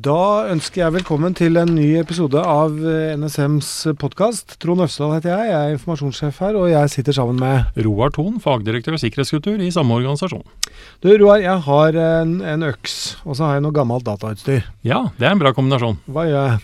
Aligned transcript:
Da 0.00 0.46
ønsker 0.48 0.84
jeg 0.84 0.94
velkommen 0.94 1.34
til 1.36 1.58
en 1.60 1.72
ny 1.74 1.96
episode 2.00 2.38
av 2.40 2.76
eh, 2.88 3.10
NSMs 3.18 3.68
podkast. 4.00 4.54
Trond 4.62 4.84
Øvsdal 4.84 5.16
heter 5.16 5.32
jeg, 5.34 5.48
jeg 5.50 5.58
er 5.58 5.74
informasjonssjef 5.74 6.38
her, 6.44 6.56
og 6.56 6.68
jeg 6.70 6.92
sitter 6.92 7.16
sammen 7.16 7.40
med 7.42 7.80
Roar 7.84 8.12
Thon, 8.14 8.38
fagdirektør 8.40 8.96
sikkerhetskultur 9.02 9.60
i 9.60 9.72
samme 9.74 9.98
organisasjon. 9.98 10.46
Du 11.02 11.10
Roar, 11.20 11.42
jeg 11.42 11.58
har 11.66 11.98
en, 12.04 12.36
en 12.54 12.64
øks, 12.70 12.94
og 13.26 13.36
så 13.36 13.48
har 13.48 13.58
jeg 13.58 13.66
noe 13.66 13.76
gammelt 13.76 14.06
datautstyr. 14.06 14.62
Ja, 14.86 15.02
det 15.18 15.26
er 15.26 15.34
en 15.34 15.42
bra 15.42 15.52
kombinasjon. 15.58 15.98
Hva 16.08 16.24
gjør 16.30 16.48
jeg? 16.52 16.62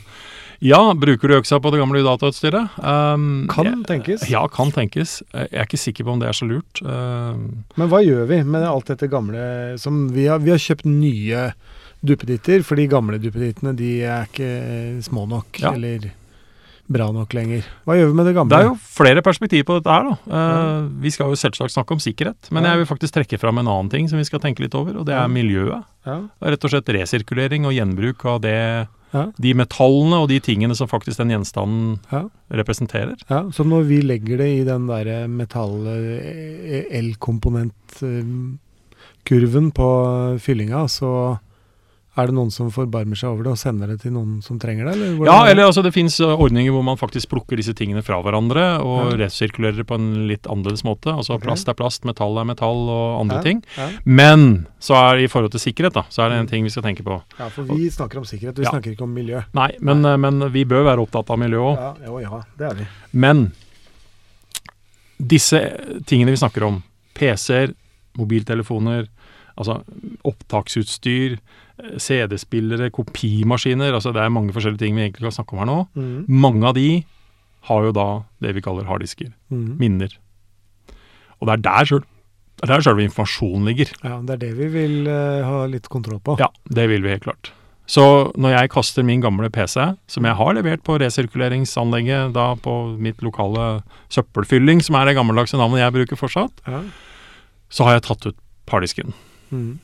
Ja, 0.71 0.80
bruker 0.96 1.29
du 1.29 1.37
øksa 1.43 1.59
på 1.61 1.75
det 1.75 1.82
gamle 1.82 2.00
datautstyret? 2.07 2.79
Um, 2.80 3.27
Kan 3.53 3.68
jeg- 3.68 3.82
tenkes. 3.91 4.23
Ja, 4.32 4.46
kan 4.48 4.71
tenkes. 4.73 5.18
Jeg 5.34 5.50
er 5.53 5.66
ikke 5.66 5.82
sikker 5.82 6.07
på 6.09 6.14
om 6.14 6.23
det 6.23 6.30
er 6.30 6.39
så 6.39 6.48
lurt. 6.48 6.80
Um, 6.80 7.66
Men 7.77 7.91
hva 7.93 8.00
gjør 8.07 8.25
vi 8.30 8.39
med 8.46 8.64
alt 8.64 8.89
dette 8.95 9.11
gamle 9.12 9.77
som 9.82 10.06
vi 10.14 10.24
har, 10.30 10.41
vi 10.41 10.55
har 10.55 10.62
kjøpt 10.62 10.88
nye 10.88 11.50
duppeditter, 12.06 12.62
for 12.66 12.77
de 12.78 12.87
gamle 12.91 13.19
duppedittene 13.23 13.74
de 13.77 13.91
er 14.06 14.27
ikke 14.30 15.02
små 15.05 15.27
nok 15.28 15.60
Ja. 15.60 15.73
eller 15.74 16.10
bra 16.88 17.09
nok 17.10 17.32
lenger. 17.34 17.65
Hva 17.84 17.96
gjør 17.98 18.06
vi 18.12 18.15
med 18.15 18.27
det 18.29 18.34
gamle? 18.37 18.51
det 18.55 18.59
er 18.62 18.69
jo 18.69 18.77
flere 18.79 19.23
perspektiver 19.27 19.65
på 19.66 19.74
dette 19.80 19.91
her, 19.91 20.05
da. 20.06 20.16
Uh, 20.30 20.88
Vi 21.02 21.10
skal 21.10 21.32
jo 21.32 21.34
selvsagt 21.41 21.74
snakke 21.74 21.91
om 21.96 21.98
sikkerhet, 21.98 22.51
men 22.52 22.62
Ja. 22.62 22.70
jeg 22.77 22.79
vil 22.87 22.87
faktisk 22.96 23.12
trekke 23.19 23.38
fram 23.42 23.59
en 23.59 23.66
annen 23.66 23.91
ting 23.91 24.06
som 24.09 24.19
vi 24.19 24.24
skal 24.24 24.38
tenke 24.38 24.60
litt 24.62 24.74
over, 24.74 24.96
og 24.96 25.05
det 25.06 25.15
er 25.15 25.27
miljøet. 25.27 25.82
ja. 26.06 26.20
Rett 26.42 26.65
og 26.65 26.70
slett 26.70 26.87
resirkulering 26.95 27.66
og 27.66 27.73
gjenbruk 27.74 28.24
av 28.24 28.41
det, 28.43 28.87
Ja. 29.12 29.27
de 29.41 29.52
metallene 29.54 30.15
og 30.23 30.29
de 30.29 30.38
tingene 30.41 30.74
som 30.77 30.87
faktisk 30.88 31.16
den 31.18 31.30
gjenstanden 31.30 31.98
Ja. 32.12 32.29
representerer. 32.52 33.16
Ja, 33.30 33.43
så 33.51 33.65
når 33.65 33.82
vi 33.88 34.01
legger 34.02 34.37
det 34.38 34.60
i 34.60 34.65
den 34.65 34.87
derre 34.87 35.27
metall-elkomponentkurven 39.27 39.73
på 39.74 39.88
fyllinga, 40.41 40.84
så 40.88 41.38
er 42.16 42.30
det 42.30 42.34
noen 42.36 42.50
som 42.50 42.70
forbarmer 42.72 43.18
seg 43.18 43.28
over 43.28 43.45
det 43.45 43.50
og 43.52 43.59
sender 43.60 43.90
det 43.92 43.98
til 44.00 44.12
noen 44.14 44.38
som 44.45 44.56
trenger 44.59 44.86
det? 44.88 44.95
Eller 44.96 45.26
Ja, 45.26 45.34
er 45.45 45.50
eller 45.52 45.66
altså 45.68 45.82
det 45.84 45.92
fins 45.92 46.16
ordninger 46.20 46.72
hvor 46.72 46.82
man 46.86 46.96
faktisk 46.96 47.28
plukker 47.28 47.56
disse 47.60 47.74
tingene 47.76 48.02
fra 48.02 48.22
hverandre 48.24 48.80
og 48.80 49.12
Ja. 49.12 49.26
resirkulerer 49.26 49.76
det 49.76 49.86
på 49.86 49.95
en 49.98 50.26
litt 50.28 50.46
annerledes 50.48 50.82
måte. 50.82 51.12
Altså 51.12 51.34
okay. 51.37 51.46
plast 51.48 51.68
er 51.68 51.74
plast, 51.76 52.04
metall 52.09 52.38
er 52.40 52.44
metall 52.48 52.88
og 52.88 53.20
andre 53.20 53.37
Ja, 53.37 53.42
ting. 53.42 53.62
Ja. 53.76 53.88
Men 54.04 54.66
så 54.80 54.94
er 54.96 55.18
i 55.24 55.28
forhold 55.28 55.50
til 55.52 55.60
sikkerhet, 55.60 55.92
da, 55.92 56.04
så 56.09 56.24
er 56.24 56.30
det 56.30 56.38
en 56.40 56.46
ting 56.46 56.64
vi 56.64 56.70
skal 56.70 56.82
tenke 56.88 57.04
på. 57.04 57.20
ja, 57.38 57.48
for 57.48 57.64
vi 57.64 57.90
snakker 57.90 58.18
om 58.18 58.24
sikkerhet, 58.24 58.56
vi 58.59 58.64
snakker 58.64 58.92
ikke 58.96 59.02
om 59.04 59.12
miljø. 59.12 59.42
Nei, 59.52 59.72
men, 59.80 60.00
Nei. 60.02 60.16
men 60.16 60.40
vi 60.52 60.64
bør 60.64 60.84
være 60.84 61.04
opptatt 61.04 61.28
av 61.30 61.38
miljø 61.38 61.59
òg. 61.59 61.76
Ja, 61.76 62.20
ja, 62.20 62.42
det 62.56 62.70
er 62.70 62.74
vi. 62.74 62.87
Men 63.12 63.52
disse 65.19 65.60
tingene 66.06 66.31
vi 66.34 66.37
snakker 66.41 66.64
om, 66.66 66.82
PC-er, 67.16 67.72
mobiltelefoner, 68.16 69.06
altså 69.56 69.78
opptaksutstyr, 70.28 71.37
eh, 71.82 71.97
CD-spillere, 72.03 72.91
kopimaskiner, 72.94 73.93
altså 73.97 74.12
det 74.15 74.22
er 74.22 74.32
mange 74.32 74.53
forskjellige 74.56 74.84
ting 74.84 74.97
vi 74.97 75.06
egentlig 75.09 75.26
kan 75.26 75.37
snakke 75.38 75.56
om 75.56 75.62
her 75.65 75.71
nå. 75.71 75.78
Mm. 75.97 76.26
Mange 76.28 76.66
av 76.71 76.75
de 76.78 76.88
har 77.71 77.82
jo 77.88 77.93
da 77.97 78.09
det 78.44 78.54
vi 78.54 78.62
kaller 78.62 78.87
harddisker, 78.87 79.32
Mm. 79.50 79.77
minner. 79.78 80.12
Og 81.41 81.49
det 81.49 81.53
er 81.59 81.62
der, 81.66 81.84
selv, 81.84 82.04
det 82.56 82.65
er 82.71 82.75
der 82.77 82.81
selve 82.87 83.03
informasjonen 83.04 83.66
ligger. 83.69 83.91
Ja, 84.04 84.21
det 84.22 84.31
er 84.37 84.43
det 84.47 84.53
vi 84.56 84.69
vil 84.72 85.06
uh, 85.09 85.43
ha 85.44 85.66
litt 85.66 85.88
kontroll 85.93 86.21
på. 86.21 86.38
Ja, 86.41 86.49
det 86.71 86.88
vil 86.88 87.03
vi 87.03 87.10
helt 87.12 87.25
klart. 87.27 87.50
Så 87.87 88.32
når 88.34 88.50
jeg 88.56 88.71
kaster 88.72 89.04
min 89.06 89.21
gamle 89.22 89.50
PC, 89.50 89.77
som 90.10 90.25
jeg 90.25 90.34
har 90.34 90.54
levert 90.56 90.82
på 90.82 90.97
resirkuleringsanlegget 90.99 92.32
da 92.34 92.54
på 92.59 92.97
mitt 92.99 93.21
lokale 93.22 93.82
søppelfylling, 94.10 94.81
som 94.82 94.97
er 94.99 95.06
det 95.06 95.15
gammeldagse 95.19 95.59
navnet 95.60 95.82
jeg 95.84 95.93
bruker 95.94 96.16
fortsatt, 96.19 96.50
Ja. 96.66 96.81
så 97.71 97.84
har 97.84 97.93
jeg 97.99 98.03
tatt 98.09 98.27
ut 98.27 98.37
harddisken. 98.71 99.12
Mhm. 99.50 99.78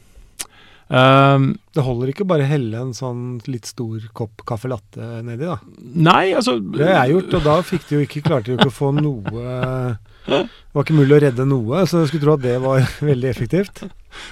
Um, 0.92 1.44
Det 1.72 1.80
holder 1.86 2.10
ikke 2.12 2.26
bare 2.28 2.44
helle 2.44 2.76
en 2.82 2.90
sånn 2.92 3.40
litt 3.48 3.64
stor 3.64 4.02
kopp 4.12 4.42
caffè 4.44 4.68
latte 4.68 5.22
nedi, 5.24 5.46
da. 5.48 5.56
nei, 5.80 6.34
altså 6.36 6.58
Det 6.60 6.84
har 6.84 7.06
jeg 7.06 7.14
gjort, 7.14 7.36
og 7.38 7.46
da 7.46 7.54
fikk 7.64 7.86
de 7.88 7.94
jo 7.96 8.00
ikke, 8.04 8.22
klarte 8.26 8.50
de 8.50 8.52
jo 8.52 8.58
ikke 8.58 8.68
å 8.68 8.76
få 8.76 8.90
noe 8.98 9.96
Det 10.28 10.42
var 10.74 10.84
ikke 10.84 10.98
mulig 10.98 11.16
å 11.16 11.22
redde 11.24 11.46
noe, 11.48 11.86
så 11.88 12.02
jeg 12.02 12.10
skulle 12.12 12.26
tro 12.26 12.34
at 12.36 12.44
det 12.44 12.58
var 12.60 12.84
veldig 13.10 13.30
effektivt. 13.30 13.82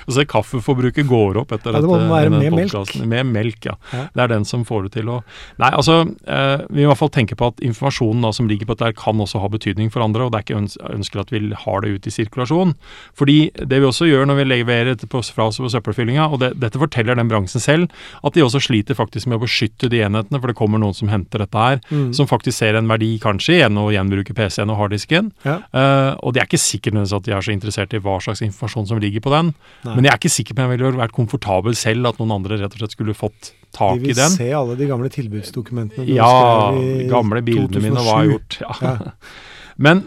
Altså, 0.07 0.25
kaffeforbruket 0.27 1.07
går 1.09 1.37
opp 1.43 1.53
etter 1.53 1.73
Ja, 1.73 1.81
det 1.81 1.89
må 1.89 1.99
dette- 1.99 2.11
være 2.11 2.31
med 2.31 2.53
melk. 2.53 2.95
Med 3.07 3.27
melk, 3.27 3.65
ja. 3.65 3.75
Ja. 3.93 4.07
Det 4.15 4.23
er 4.25 4.29
den 4.29 4.45
som 4.45 4.65
får 4.65 4.85
det 4.89 4.93
til 4.93 5.07
å 5.09 5.23
Nei, 5.59 5.71
altså, 5.71 6.03
eh, 6.27 6.67
vi 6.71 6.83
må 6.85 6.91
i 6.91 6.91
hvert 6.93 6.99
fall 6.99 7.11
tenke 7.11 7.37
på 7.37 7.47
at 7.49 7.57
informasjonen 7.61 8.23
da, 8.23 8.31
som 8.33 8.49
ligger 8.49 8.67
på 8.67 8.77
dette, 8.77 8.95
kan 8.97 9.15
også 9.21 9.41
ha 9.41 9.49
betydning 9.49 9.91
for 9.93 10.01
andre, 10.03 10.25
og 10.25 10.33
det 10.33 10.39
er 10.41 10.45
ikke 10.55 10.61
øns 10.63 10.77
ønsker 10.91 11.21
at 11.21 11.31
vi 11.31 11.41
har 11.55 11.81
det 11.81 11.91
ut 11.95 12.07
i 12.07 12.11
sirkulasjon. 12.11 12.75
Fordi 13.15 13.51
det 13.55 13.81
vi 13.81 13.87
også 13.89 14.09
gjør 14.09 14.27
når 14.27 14.37
vi 14.41 14.45
leverer 14.51 14.85
dette 14.95 15.07
på, 15.09 15.21
fra 15.35 15.47
oss 15.51 15.59
på 15.59 15.69
søppelfyllinga, 15.71 16.31
og 16.33 16.41
det, 16.41 16.53
dette 16.61 16.79
forteller 16.81 17.17
den 17.17 17.29
bransjen 17.29 17.61
selv, 17.61 17.91
at 18.25 18.33
de 18.35 18.41
også 18.43 18.61
sliter 18.61 18.95
faktisk 18.99 19.27
med 19.27 19.39
å 19.39 19.45
beskytte 19.45 19.89
de 19.91 20.01
enhetene, 20.07 20.41
for 20.41 20.49
det 20.49 20.57
kommer 20.57 20.79
noen 20.81 20.95
som 20.97 21.09
henter 21.09 21.39
dette 21.45 21.55
her, 21.59 21.81
Mm. 21.91 22.13
som 22.15 22.27
faktisk 22.27 22.57
ser 22.59 22.77
en 22.77 22.87
verdi 22.89 23.19
kanskje 23.19 23.57
igjen 23.59 23.77
å 23.81 23.91
gjenbruke 23.91 24.35
PC-en 24.35 24.71
og 24.71 24.79
harddisken. 24.79 25.33
Ja. 25.45 25.59
Eh, 25.75 26.15
og 26.23 26.35
det 26.35 26.43
er 26.43 26.47
ikke 26.47 26.61
sikkert 26.61 26.95
nødvendigvis 26.95 27.17
at 27.17 27.23
de 27.25 27.33
er 27.33 27.41
så 27.41 27.53
interessert 27.53 27.95
i 27.95 27.99
hva 27.99 28.19
slags 28.21 28.43
informasjon 28.43 28.87
som 28.89 29.01
ligger 29.01 29.21
på 29.21 29.31
den. 29.31 29.55
Nei. 29.85 29.95
Men 29.97 30.05
jeg 30.05 30.13
er 30.13 30.19
ikke 30.21 30.33
sikker 30.35 30.57
på 30.59 30.63
om 30.65 30.71
jeg 30.75 30.79
ville 30.83 31.01
vært 31.01 31.15
komfortabel 31.17 31.77
selv 31.79 32.11
at 32.11 32.19
noen 32.21 32.35
andre 32.37 32.59
rett 32.61 32.75
og 32.77 32.83
slett 32.83 32.93
skulle 32.97 33.15
fått 33.17 33.53
tak 33.73 33.97
De 33.97 34.03
vil 34.05 34.13
i 34.13 34.17
den. 34.19 34.33
se 34.35 34.49
alle 34.53 34.75
de 34.77 34.89
gamle 34.91 35.09
tilbudsdokumentene 35.15 36.05
du 36.05 36.13
Ja, 36.19 36.27
skrev 36.75 37.01
i 37.01 37.07
gamle 37.09 37.41
bildene 37.47 37.85
mine 37.87 37.97
og 38.03 38.05
hva 38.09 38.17
jeg 38.19 38.27
har 38.27 38.33
gjort. 38.35 38.59
Ja. 38.61 38.75
Ja. 38.85 39.13
Men 39.89 40.03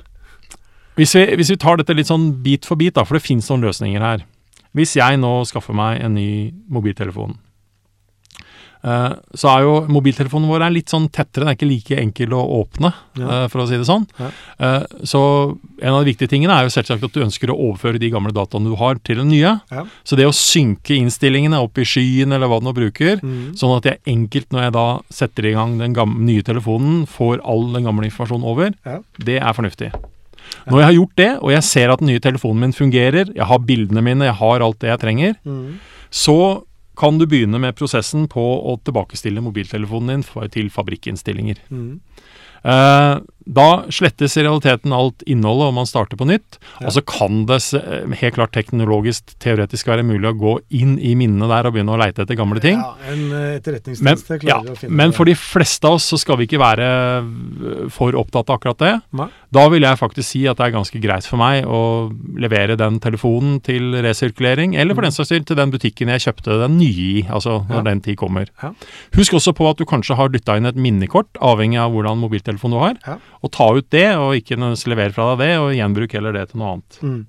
hvis 0.99 1.15
vi, 1.17 1.23
hvis 1.39 1.49
vi 1.49 1.57
tar 1.57 1.79
dette 1.81 1.95
litt 1.97 2.11
sånn 2.11 2.27
bit 2.45 2.67
for 2.69 2.77
bit, 2.77 2.93
da, 2.99 3.05
for 3.07 3.17
det 3.17 3.25
finnes 3.25 3.47
noen 3.49 3.65
løsninger 3.65 4.03
her. 4.05 4.25
Hvis 4.77 4.95
jeg 4.97 5.17
nå 5.21 5.31
skaffer 5.49 5.73
meg 5.77 6.01
en 6.05 6.13
ny 6.17 6.51
mobiltelefon, 6.69 7.35
så 8.83 9.47
er 9.47 9.61
jo 9.63 9.73
mobiltelefonen 9.87 10.49
vår 10.49 10.65
er 10.65 10.73
litt 10.75 10.91
sånn 10.91 11.05
tettere, 11.09 11.45
den 11.45 11.51
er 11.53 11.55
ikke 11.55 11.69
like 11.69 11.97
enkel 12.01 12.33
å 12.35 12.41
åpne, 12.65 12.93
Ja. 13.17 13.43
eh, 13.43 13.47
for 13.47 13.61
å 13.63 13.67
si 13.67 13.77
det 13.77 13.85
sånn. 13.87 14.05
Ja. 14.19 14.29
Eh, 14.59 14.83
så 15.07 15.57
en 15.81 15.93
av 15.93 16.03
de 16.03 16.11
viktige 16.13 16.27
tingene 16.29 16.51
er 16.51 16.63
jo 16.67 16.73
selvsagt 16.75 17.03
at 17.03 17.13
du 17.13 17.21
ønsker 17.23 17.47
å 17.49 17.57
overføre 17.57 17.97
de 17.99 18.09
gamle 18.11 18.33
dataene 18.35 18.67
du 18.67 18.75
har, 18.75 18.95
til 19.03 19.15
den 19.17 19.29
nye. 19.29 19.61
Ja. 19.71 19.85
Så 20.03 20.17
det 20.19 20.25
å 20.27 20.35
synke 20.35 20.97
innstillingene 20.99 21.61
opp 21.63 21.77
i 21.77 21.83
skyen 21.87 22.33
eller 22.33 22.47
hva 22.47 22.59
du 22.59 22.65
nå 22.67 22.73
bruker, 22.75 23.21
Mm. 23.23 23.53
Sånn 23.55 23.77
at 23.77 23.83
jeg 23.83 23.99
enkelt, 24.05 24.49
når 24.51 24.61
jeg 24.63 24.73
da 24.73 24.99
setter 25.09 25.45
i 25.45 25.53
gang 25.53 25.77
den 25.77 25.93
gamle, 25.93 26.19
nye 26.19 26.41
telefonen, 26.43 27.05
får 27.07 27.39
all 27.45 27.71
den 27.71 27.83
gamle 27.85 28.03
informasjonen 28.09 28.43
over. 28.43 28.73
Det 29.17 29.39
er 29.41 29.53
fornuftig. 29.53 29.91
Når 30.67 30.77
jeg 30.79 30.85
har 30.85 30.93
gjort 30.99 31.15
det, 31.15 31.31
og 31.41 31.49
jeg 31.51 31.63
ser 31.63 31.89
at 31.89 31.99
den 31.99 32.07
nye 32.09 32.19
telefonen 32.19 32.59
min 32.59 32.73
fungerer, 32.73 33.33
jeg 33.33 33.45
har 33.45 33.59
bildene 33.59 34.03
mine, 34.03 34.25
jeg 34.27 34.35
har 34.35 34.59
alt 34.61 34.79
det 34.79 34.89
jeg 34.89 34.99
trenger, 34.99 35.35
Mm. 35.45 35.79
så 36.11 36.63
kan 37.03 37.19
du 37.19 37.27
begynne 37.27 37.59
med 37.59 37.75
prosessen 37.75 38.29
på 38.31 38.41
å 38.63 38.77
tilbakestille 38.87 39.43
mobiltelefonen 39.43 40.23
din 40.23 40.49
til 40.53 40.69
fabrikkinnstillinger. 40.71 41.59
Mm. 41.67 41.97
Eh, 42.63 43.15
da 43.45 43.83
slettes 43.91 44.37
i 44.37 44.43
realiteten 44.45 44.93
alt 44.95 45.23
innholdet, 45.27 45.67
og 45.69 45.73
man 45.75 45.87
starter 45.89 46.17
på 46.19 46.27
nytt. 46.29 46.59
Ja. 46.79 46.87
Og 46.87 46.93
så 46.95 47.01
kan 47.05 47.45
det 47.49 47.59
helt 48.21 48.35
klart 48.37 48.53
teknologisk, 48.55 49.33
teoretisk 49.43 49.87
være 49.87 50.03
mulig 50.07 50.29
å 50.31 50.35
gå 50.39 50.53
inn 50.79 50.95
i 50.99 51.13
minnene 51.19 51.49
der 51.51 51.67
og 51.67 51.75
begynne 51.75 51.93
å 51.95 51.99
leite 51.99 52.23
etter 52.23 52.37
gamle 52.39 52.61
ting. 52.63 52.79
Ja, 52.79 52.93
en 53.11 53.23
eh, 53.25 53.33
Men, 53.33 53.57
etterretningstjeneste 53.59 54.39
klarer 54.43 54.69
ja, 54.69 54.75
å 54.75 54.79
finne 54.79 54.95
men 54.95 55.13
for 55.15 55.25
de 55.29 55.35
fleste 55.35 55.87
av 55.89 55.97
oss 55.99 56.07
så 56.13 56.19
skal 56.21 56.37
vi 56.39 56.47
ikke 56.47 56.61
være 56.61 56.87
øh, 57.23 57.89
for 57.93 58.15
opptatt 58.19 58.49
av 58.49 58.57
akkurat 58.59 58.79
det. 58.83 58.93
Nei. 59.19 59.27
Da 59.53 59.67
vil 59.69 59.85
jeg 59.85 59.99
faktisk 59.99 60.27
si 60.33 60.43
at 60.49 60.57
det 60.57 60.67
er 60.69 60.75
ganske 60.77 61.01
greit 61.03 61.27
for 61.29 61.37
meg 61.41 61.67
å 61.69 61.81
levere 62.41 62.77
den 62.79 62.99
telefonen 63.03 63.59
til 63.65 63.91
resirkulering, 64.03 64.75
eller 64.79 64.95
for 64.97 65.05
den 65.05 65.13
saks 65.15 65.29
skyld 65.33 65.47
til 65.49 65.59
den 65.59 65.73
butikken 65.73 66.11
jeg 66.13 66.23
kjøpte 66.27 66.57
den 66.63 66.77
nye 66.79 67.07
i, 67.19 67.25
altså 67.29 67.59
når 67.63 67.73
Mm. 67.73 67.75
Ja. 67.77 67.81
den 67.89 68.01
tid 68.01 68.17
kommer. 68.19 68.47
Ja. 68.61 68.69
Husk 69.15 69.33
også 69.33 69.53
på 69.55 69.65
at 69.69 69.77
du 69.79 69.85
kanskje 69.89 70.15
har 70.15 70.29
dytta 70.29 70.57
inn 70.59 70.65
et 70.69 70.75
minnekort, 70.75 71.29
avhengig 71.41 71.79
av 71.81 71.91
hvordan 71.93 72.19
mobiltelefon 72.21 72.71
du 72.71 72.77
har, 72.81 72.95
Ja. 73.07 73.17
Og 73.43 73.51
ta 73.51 73.67
ut 73.75 73.89
det, 73.91 74.07
og 74.15 74.35
ikke 74.37 74.55
levere 74.87 75.11
fra 75.13 75.33
deg 75.35 75.43
det, 75.43 75.51
og 75.59 75.73
gjenbruk 75.75 76.13
heller 76.15 76.33
det 76.37 76.45
til 76.51 76.61
noe 76.61 76.73
annet. 76.77 76.99
Mm. 77.03 77.21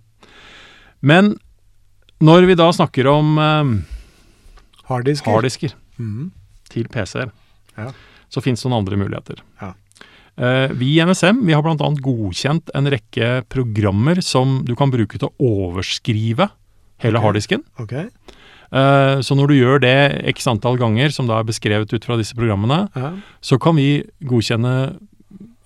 Men 1.05 1.33
når 2.25 2.47
vi 2.49 2.55
da 2.57 2.69
snakker 2.73 3.09
om 3.11 3.35
eh, 3.39 3.73
Harddisker. 4.89 5.31
harddisker, 5.33 5.75
Mm. 5.99 6.31
til 6.71 6.89
PC-er, 6.91 7.31
Ja. 7.77 7.93
så 8.29 8.41
finnes 8.43 8.63
det 8.63 8.71
noen 8.71 8.81
andre 8.83 8.97
muligheter. 8.99 9.37
Ja. 9.61 9.75
Eh, 10.37 10.69
vi 10.75 10.97
i 10.99 11.05
NSM 11.05 11.45
vi 11.47 11.53
har 11.55 11.63
bl.a. 11.63 11.77
godkjent 11.77 12.71
en 12.75 12.87
rekke 12.91 13.45
programmer 13.49 14.21
som 14.23 14.65
du 14.65 14.75
kan 14.75 14.91
bruke 14.91 15.17
til 15.19 15.29
å 15.29 15.35
overskrive 15.71 16.51
hele 16.99 17.19
okay. 17.19 17.23
harddisken. 17.27 17.63
Okay. 17.79 18.09
Eh, 18.75 19.21
så 19.23 19.37
når 19.39 19.47
du 19.49 19.55
gjør 19.55 19.81
det 19.85 20.27
x 20.35 20.49
antall 20.51 20.77
ganger, 20.81 21.13
som 21.15 21.29
da 21.29 21.39
er 21.39 21.45
beskrevet 21.47 21.93
ut 21.95 22.05
fra 22.05 22.17
disse 22.19 22.35
programmene, 22.35 22.89
Ja. 22.97 23.13
så 23.41 23.61
kan 23.61 23.77
vi 23.77 24.03
godkjenne 24.25 24.99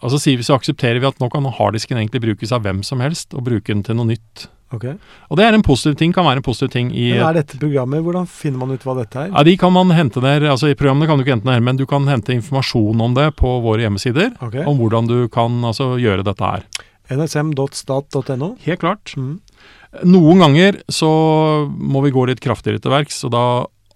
Altså 0.02 0.18
sier 0.22 0.36
vi 0.38 0.46
så 0.46 0.54
aksepterer 0.58 1.00
vi 1.02 1.08
at 1.08 1.18
nå 1.18 1.26
kan 1.32 1.44
harddisken 1.58 1.98
egentlig 1.98 2.20
brukes 2.22 2.52
av 2.54 2.62
hvem 2.62 2.84
som 2.86 3.00
helst, 3.02 3.34
og 3.34 3.42
bruke 3.48 3.72
den 3.72 3.82
til 3.82 3.96
noe 3.98 4.06
nytt. 4.12 4.44
ok. 4.70 4.84
Og 5.30 5.36
det 5.40 5.44
er 5.46 5.54
en 5.56 5.62
positiv 5.66 5.96
ting, 5.98 6.12
kan 6.14 6.24
være 6.28 6.38
en 6.38 6.46
positiv 6.46 6.70
ting 6.70 6.90
i 6.94 7.08
Men 7.16 7.24
er 7.26 7.38
dette 7.40 7.58
programmet? 7.58 8.04
Hvordan 8.04 8.26
finner 8.30 8.58
man 8.62 8.70
ut 8.76 8.84
hva 8.86 8.94
dette 9.00 9.18
er? 9.24 9.30
Ja, 9.32 9.42
De 9.42 9.56
kan 9.56 9.72
man 9.72 9.90
hente 9.90 10.20
der, 10.22 10.46
altså 10.52 10.68
i 10.70 10.76
programmene 10.78 11.08
kan 11.08 11.18
du 11.18 11.24
ikke 11.24 11.34
hente 11.38 11.50
ned, 11.50 11.62
men 11.66 11.76
du 11.80 11.86
kan 11.86 12.06
hente 12.06 12.32
informasjon 12.36 13.00
om 13.00 13.14
det 13.16 13.30
på 13.40 13.56
våre 13.64 13.82
hjemmesider. 13.86 14.36
Okay. 14.44 14.62
Om 14.68 14.78
hvordan 14.78 15.08
du 15.10 15.18
kan 15.28 15.58
altså 15.64 15.96
gjøre 15.98 16.22
dette 16.22 16.44
her. 16.44 16.62
nsm.stat.no? 17.10 18.54
Helt 18.64 18.80
klart. 18.80 19.14
Mm. 19.16 19.40
Noen 20.04 20.38
ganger 20.44 20.82
så 20.92 21.08
må 21.72 22.02
vi 22.04 22.12
gå 22.12 22.26
litt 22.28 22.42
kraftigere 22.44 22.78
til 22.84 22.92
verks, 22.92 23.22
og 23.24 23.32
da 23.32 23.44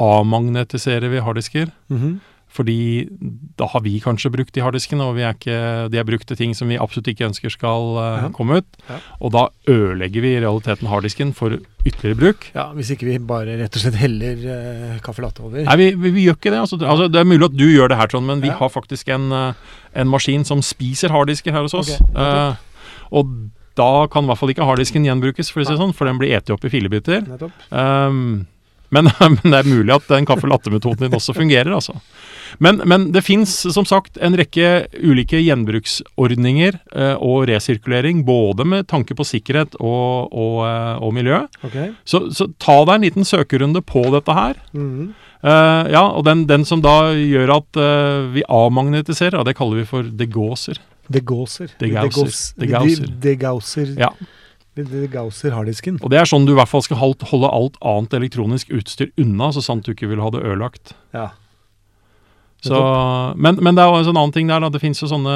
avmagnetiserer 0.02 1.10
vi 1.12 1.20
harddisker. 1.22 1.70
Mhm. 1.92 2.20
Fordi 2.52 3.08
da 3.56 3.64
har 3.72 3.80
vi 3.80 3.94
kanskje 4.04 4.28
brukt 4.34 4.52
de 4.52 4.60
harddiskene, 4.60 5.00
og 5.08 5.14
vi 5.16 5.22
er 5.24 5.32
ikke, 5.32 5.58
de 5.88 5.96
er 5.96 6.04
brukt 6.04 6.26
til 6.28 6.36
ting 6.36 6.50
som 6.52 6.68
vi 6.68 6.76
absolutt 6.76 7.08
ikke 7.08 7.24
ønsker 7.30 7.48
skal 7.54 7.86
uh, 7.96 8.02
Ja. 8.22 8.28
komme 8.36 8.58
ut. 8.60 8.66
Ja. 8.90 8.98
Og 9.24 9.32
da 9.32 9.46
ødelegger 9.72 10.20
vi 10.20 10.34
i 10.36 10.40
realiteten 10.44 10.90
harddisken 10.90 11.32
for 11.32 11.56
ytterligere 11.88 12.18
bruk. 12.20 12.44
Ja, 12.54 12.66
Hvis 12.76 12.90
ikke 12.92 13.08
vi 13.08 13.16
bare 13.18 13.56
rett 13.62 13.72
og 13.78 13.80
slett 13.86 13.96
heller 14.02 14.36
uh, 14.44 14.98
kaffe 15.00 15.24
latte 15.24 15.40
over. 15.40 15.64
Nei, 15.64 15.76
vi, 15.80 15.88
vi, 15.96 16.12
vi 16.18 16.26
gjør 16.26 16.36
ikke 16.36 16.52
det. 16.52 16.60
Altså, 16.66 16.76
altså, 16.84 17.08
det 17.08 17.22
er 17.22 17.30
mulig 17.32 17.48
at 17.48 17.56
du 17.56 17.64
gjør 17.64 17.88
det 17.88 17.96
her, 18.02 18.12
Trond, 18.12 18.26
men 18.28 18.44
vi 18.44 18.52
Ja. 18.52 18.58
har 18.60 18.68
faktisk 18.76 19.08
en, 19.16 19.32
uh, 19.32 19.54
en 19.96 20.12
maskin 20.12 20.44
som 20.44 20.60
spiser 20.60 21.08
harddisker 21.16 21.56
her 21.56 21.64
hos 21.64 21.74
oss. 21.74 21.96
Okay. 22.12 22.54
Og 23.12 23.32
da 23.80 24.06
kan 24.12 24.24
i 24.24 24.28
hvert 24.28 24.36
fall 24.40 24.50
ikke 24.52 24.64
harddisken 24.68 25.04
gjenbrukes, 25.08 25.48
for 25.48 25.64
å 25.64 25.66
si 25.66 25.72
sånn, 25.80 25.94
for 25.96 26.04
den 26.04 26.18
blir 26.20 26.36
eti 26.36 26.52
opp 26.52 26.64
i 26.68 26.70
filebiter. 26.72 27.24
Nettopp. 27.24 27.52
Um, 27.72 28.44
men, 28.92 29.10
men 29.20 29.40
det 29.42 29.62
er 29.62 29.72
mulig 29.72 29.94
at 29.96 30.06
den 30.12 30.28
kaffe 30.28 30.50
latte-metoden 30.50 31.06
din 31.06 31.18
også 31.18 31.34
fungerer, 31.36 31.72
altså. 31.74 31.96
Men, 32.60 32.82
men 32.84 33.06
det 33.14 33.22
fins 33.24 33.54
som 33.72 33.86
sagt 33.88 34.18
en 34.20 34.36
rekke 34.36 34.86
ulike 35.00 35.40
gjenbruksordninger 35.40 36.76
eh, 36.92 37.14
og 37.16 37.46
resirkulering, 37.48 38.24
både 38.28 38.66
med 38.68 38.90
tanke 38.90 39.16
på 39.16 39.24
sikkerhet 39.24 39.78
og, 39.80 40.28
og, 40.28 40.58
eh, 40.68 40.94
og 41.00 41.14
miljø. 41.16 41.42
Okay. 41.64 41.92
Så, 42.04 42.26
så 42.36 42.50
ta 42.60 42.82
deg 42.84 42.98
en 42.98 43.06
liten 43.08 43.28
søkerunde 43.28 43.80
på 43.86 44.04
dette 44.12 44.36
her. 44.36 44.60
Mm. 44.76 45.14
Eh, 45.42 45.92
ja, 45.94 46.04
og 46.04 46.26
den, 46.28 46.44
den 46.50 46.66
som 46.68 46.84
da 46.84 47.14
gjør 47.16 47.56
at 47.56 47.80
eh, 47.80 48.28
vi 48.36 48.46
avmagnetiserer, 48.46 49.42
det 49.48 49.56
kaller 49.58 49.82
vi 49.82 49.88
for 49.88 50.06
degauser. 50.06 50.78
Degauser. 51.12 51.72
Degauser. 51.80 52.54
Degauser. 52.60 52.60
Degauser. 52.60 53.18
Degauser. 53.24 53.96
Ja. 53.98 54.12
Degauser 54.76 55.52
harddisken. 55.52 55.98
Og 56.00 56.12
det 56.12 56.22
er 56.22 56.28
sånn 56.28 56.46
du 56.48 56.54
i 56.54 56.56
hvert 56.56 56.70
fall 56.70 56.84
skal 56.84 57.00
holde, 57.00 57.50
alt 57.50 57.76
annet 57.84 58.16
elektronisk 58.16 58.72
utstyr 58.72 59.12
unna, 59.20 59.50
så 59.52 59.64
sant 59.64 59.84
du 59.84 59.92
ikke 59.92 60.08
vil 60.08 60.22
ha 60.24 60.32
det 60.32 60.40
ødelagt. 60.44 60.94
Ja. 61.12 61.30
Så, 62.62 62.78
men, 63.36 63.56
men 63.58 63.74
det 63.74 63.82
er 63.82 63.90
jo 63.90 63.98
en 63.98 64.06
sånn 64.06 64.18
annen 64.20 64.34
ting 64.34 64.50
der. 64.50 64.62
Da. 64.62 64.68
Det 64.70 64.78
finnes 64.78 65.00
jo 65.02 65.08
sånne 65.10 65.34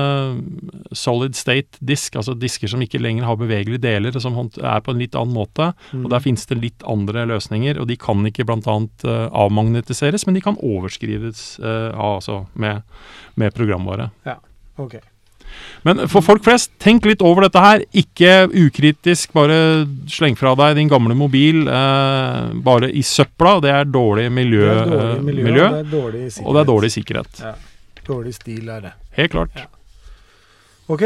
solid 0.95 1.35
state 1.35 1.81
disk, 1.83 2.15
altså 2.21 2.37
disker 2.39 2.71
som 2.71 2.85
ikke 2.85 3.01
lenger 3.03 3.27
har 3.27 3.41
bevegelige 3.41 3.83
deler, 3.83 4.15
som 4.23 4.39
er 4.39 4.85
på 4.87 4.95
en 4.95 5.03
litt 5.03 5.19
annen 5.19 5.35
måte. 5.35 5.73
Mm. 5.91 6.05
Og 6.05 6.13
Der 6.15 6.23
finnes 6.23 6.47
det 6.47 6.61
litt 6.63 6.87
andre 6.87 7.27
løsninger, 7.27 7.81
og 7.83 7.91
de 7.91 7.99
kan 7.99 8.23
ikke 8.31 8.47
bl.a. 8.47 8.79
Uh, 9.03 9.27
avmagnetiseres, 9.35 10.29
men 10.29 10.39
de 10.39 10.45
kan 10.45 10.61
overskrives 10.63 11.59
uh, 11.65 11.91
altså 12.15 12.45
med, 12.55 12.87
med 13.35 13.59
programvare. 13.59 14.13
Ok. 14.79 15.01
Men 15.87 16.05
for 16.11 16.25
folk 16.25 16.43
flest, 16.45 16.73
tenk 16.83 17.07
litt 17.07 17.23
over 17.23 17.47
dette 17.47 17.63
her. 17.63 17.85
Ikke 17.95 18.49
ukritisk, 18.51 19.33
bare 19.37 19.59
sleng 20.11 20.35
fra 20.39 20.55
deg 20.59 20.77
din 20.81 20.91
gamle 20.91 21.15
mobil 21.19 21.67
eh, 21.69 22.51
bare 22.67 22.91
i 22.91 23.05
søpla. 23.07 23.57
Det 23.63 23.71
er 23.75 23.87
dårlig 23.91 24.27
miljø, 24.35 24.67
det 24.67 24.83
er 24.83 24.91
dårlig 24.91 25.15
eh, 25.15 25.23
miljø, 25.31 25.47
miljø, 25.47 25.65
og 25.67 25.77
det 25.77 25.85
er 25.87 25.95
dårlig 25.95 26.27
og 26.43 26.51
det 26.57 26.61
er 26.65 26.71
dårlig 26.73 26.93
sikkerhet. 26.97 27.41
Ja. 27.45 27.55
Dårlig 28.07 28.35
stil 28.37 28.69
er 28.71 28.85
det. 28.85 28.93
Helt 29.19 29.33
klart. 29.35 29.57
Ja. 29.59 29.67
Ok. 30.89 31.03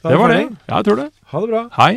Da 0.00 0.08
er 0.08 0.12
Det 0.14 0.18
var 0.20 0.32
det. 0.32 0.40
Ja, 0.68 0.76
jeg 0.76 0.84
tror 0.88 0.96
det. 0.96 1.10
Ha 1.32 1.40
det 1.40 1.50
bra. 1.50 1.62
Hei. 1.76 1.92